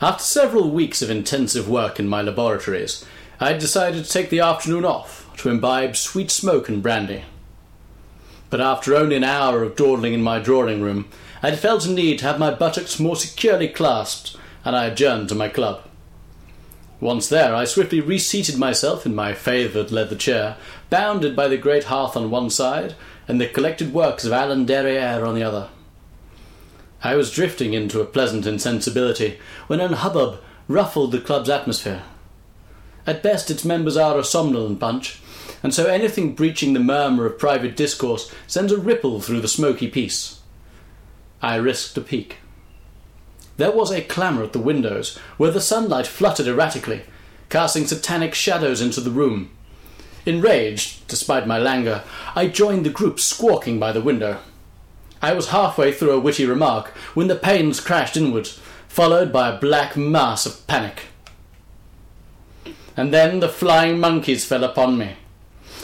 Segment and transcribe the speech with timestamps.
[0.00, 3.04] After several weeks of intensive work in my laboratories,
[3.38, 7.22] I had decided to take the afternoon off to imbibe sweet smoke and brandy.
[8.50, 11.08] But after only an hour of dawdling in my drawing room,
[11.42, 15.28] I had felt a need to have my buttocks more securely clasped, and I adjourned
[15.28, 15.82] to my club.
[17.00, 20.56] Once there, I swiftly reseated myself in my favoured leather chair,
[20.90, 22.94] bounded by the great hearth on one side,
[23.28, 25.68] and the collected works of Alain Derriere on the other.
[27.04, 32.02] I was drifting into a pleasant insensibility when an hubbub ruffled the club's atmosphere.
[33.06, 35.20] At best, its members are a somnolent bunch,
[35.62, 39.86] and so anything breaching the murmur of private discourse sends a ripple through the smoky
[39.86, 40.40] peace.
[41.42, 42.38] I risked a peek.
[43.58, 47.02] There was a clamour at the windows, where the sunlight fluttered erratically,
[47.50, 49.50] casting satanic shadows into the room.
[50.24, 52.02] Enraged, despite my languor,
[52.34, 54.40] I joined the group squawking by the window.
[55.24, 58.46] I was halfway through a witty remark when the panes crashed inward,
[58.88, 61.04] followed by a black mass of panic.
[62.94, 65.16] And then the flying monkeys fell upon me.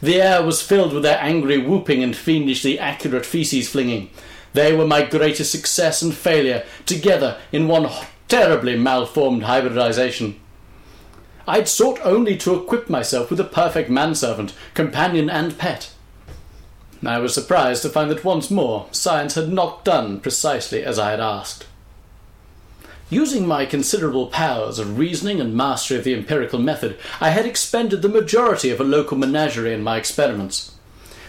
[0.00, 4.08] The air was filled with their angry whooping and fiendishly accurate feces flinging.
[4.52, 7.90] They were my greatest success and failure, together in one
[8.28, 10.38] terribly malformed hybridization.
[11.48, 15.90] I'd sought only to equip myself with a perfect manservant, companion, and pet.
[17.06, 21.10] I was surprised to find that once more science had not done precisely as I
[21.10, 21.66] had asked.
[23.10, 28.02] Using my considerable powers of reasoning and mastery of the empirical method, I had expended
[28.02, 30.74] the majority of a local menagerie in my experiments.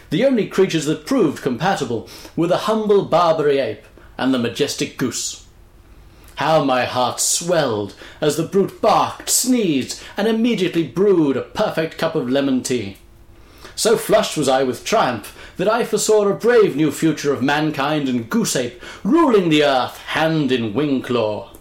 [0.09, 3.84] The only creatures that proved compatible were the humble Barbary ape
[4.18, 5.46] and the majestic goose.
[6.36, 12.16] How my heart swelled as the brute barked, sneezed, and immediately brewed a perfect cup
[12.16, 12.98] of lemon tea.
[13.76, 18.09] So flushed was I with triumph that I foresaw a brave new future of mankind
[18.09, 21.52] and goose ape ruling the earth hand in wing claw.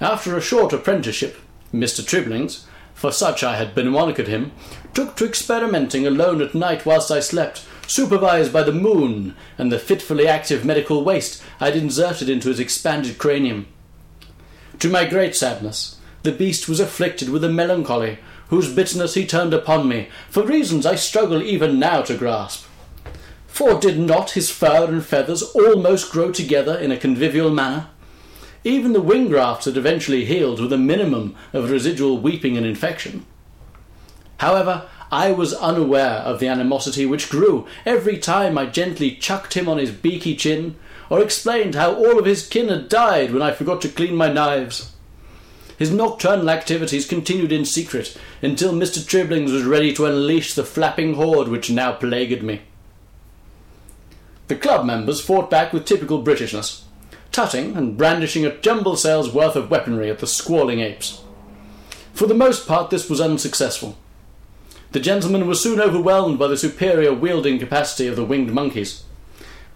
[0.00, 1.36] After a short apprenticeship,
[1.72, 2.04] Mr.
[2.04, 4.52] Triblings, for such I had been monikered him,
[4.94, 9.78] took to experimenting alone at night whilst I slept, supervised by the moon and the
[9.78, 13.66] fitfully active medical waste I had inserted into his expanded cranium.
[14.78, 18.18] To my great sadness, the beast was afflicted with a melancholy
[18.50, 22.66] whose bitterness he turned upon me, for reasons I struggle even now to grasp.
[23.46, 27.88] For did not his fur and feathers almost grow together in a convivial manner?
[28.62, 33.24] Even the wing grafts had eventually healed with a minimum of residual weeping and infection.
[34.38, 39.68] However, I was unaware of the animosity which grew every time I gently chucked him
[39.68, 40.76] on his beaky chin,
[41.08, 44.32] or explained how all of his kin had died when I forgot to clean my
[44.32, 44.89] knives.
[45.80, 49.02] His nocturnal activities continued in secret until Mr.
[49.02, 52.60] Triblings was ready to unleash the flapping horde which now plagued me.
[54.48, 56.82] The club members fought back with typical Britishness,
[57.32, 61.22] tutting and brandishing a jumble sale's worth of weaponry at the squalling apes.
[62.12, 63.96] For the most part, this was unsuccessful.
[64.92, 69.04] The gentlemen were soon overwhelmed by the superior wielding capacity of the winged monkeys.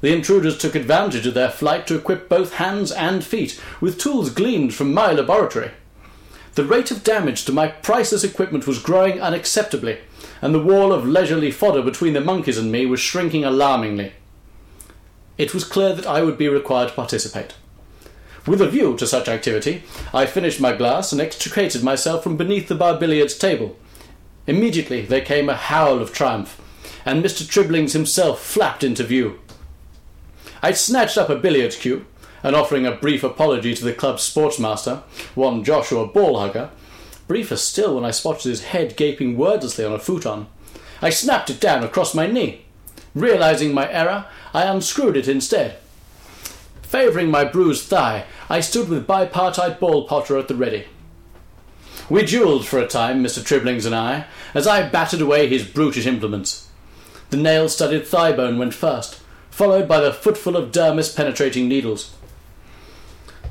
[0.03, 4.29] The intruders took advantage of their flight to equip both hands and feet with tools
[4.29, 5.71] gleaned from my laboratory.
[6.55, 9.99] The rate of damage to my priceless equipment was growing unacceptably,
[10.41, 14.13] and the wall of leisurely fodder between the monkeys and me was shrinking alarmingly.
[15.37, 17.55] It was clear that I would be required to participate.
[18.47, 19.83] With a view to such activity,
[20.13, 23.77] I finished my glass and extricated myself from beneath the bar billiards table.
[24.47, 26.61] Immediately there came a howl of triumph,
[27.05, 27.45] and Mr.
[27.45, 29.41] Triblings himself flapped into view.
[30.63, 32.07] I snatched up a billiard cue,
[32.44, 35.03] and offering a brief apology to the club's sportsmaster,
[35.34, 36.69] one Joshua Ballhugger,
[37.27, 40.47] briefer still when I spotted his head gaping wordlessly on a futon,
[41.00, 42.66] I snapped it down across my knee.
[43.15, 45.78] Realizing my error, I unscrewed it instead.
[46.82, 50.84] Favouring my bruised thigh, I stood with bipartite ball potter at the ready.
[52.11, 53.43] We duelled for a time, Mr.
[53.43, 56.69] Triblings and I, as I battered away his brutish implements.
[57.31, 62.15] The nail studded thigh bone went first, followed by the footful of dermis penetrating needles.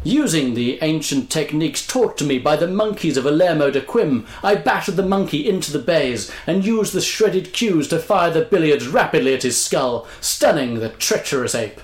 [0.04, 4.56] Using the ancient techniques taught to me by the monkeys of Alermo de Quim, I
[4.56, 8.86] battered the monkey into the baize and used the shredded cues to fire the billiards
[8.86, 11.80] rapidly at his skull, stunning the treacherous ape.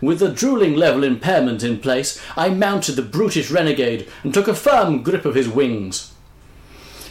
[0.00, 4.54] With the drooling level impairment in place, I mounted the brutish renegade and took a
[4.54, 6.12] firm grip of his wings.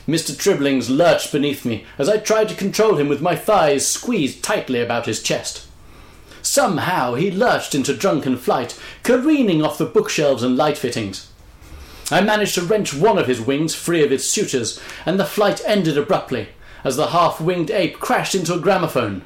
[0.05, 0.37] Mr.
[0.37, 4.81] Triblings lurched beneath me as I tried to control him with my thighs squeezed tightly
[4.81, 5.66] about his chest.
[6.47, 11.29] Somehow he lurched into drunken flight, careening off the bookshelves and light fittings.
[12.09, 15.61] I managed to wrench one of his wings free of its suitors, and the flight
[15.65, 16.47] ended abruptly
[16.85, 19.23] as the half winged ape crashed into a gramophone,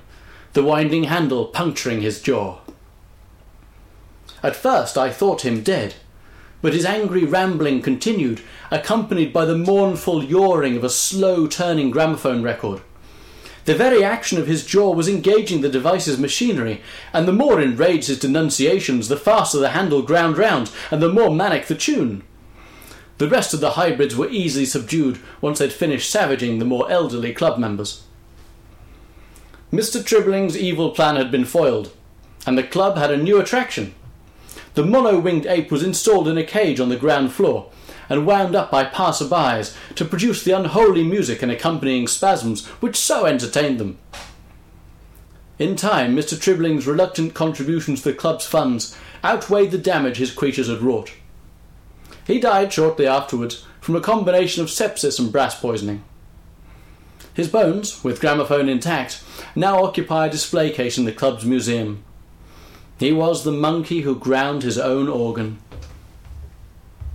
[0.53, 2.57] the winding handle puncturing his jaw.
[4.41, 5.93] At first I thought him dead,
[6.63, 8.41] but his angry rambling continued,
[8.71, 12.81] accompanied by the mournful yawing of a slow turning gramophone record.
[13.65, 16.81] The very action of his jaw was engaging the device's machinery,
[17.13, 21.33] and the more enraged his denunciations, the faster the handle ground round, and the more
[21.33, 22.23] manic the tune.
[23.19, 27.33] The rest of the hybrids were easily subdued once they'd finished savaging the more elderly
[27.33, 28.03] club members.
[29.71, 30.03] Mr.
[30.03, 31.93] Tribling's evil plan had been foiled,
[32.47, 33.93] and the club had a new attraction.
[34.73, 37.69] The mono winged ape was installed in a cage on the ground floor,
[38.11, 43.25] and wound up by passer-bys to produce the unholy music and accompanying spasms which so
[43.25, 43.97] entertained them.
[45.57, 46.37] In time, Mr.
[46.37, 51.13] Tribling's reluctant contributions to the club's funds outweighed the damage his creatures had wrought.
[52.27, 56.03] He died shortly afterwards from a combination of sepsis and brass poisoning.
[57.33, 59.23] His bones, with gramophone intact,
[59.55, 62.03] now occupy a display case in the club's museum.
[62.99, 65.59] He was the monkey who ground his own organ.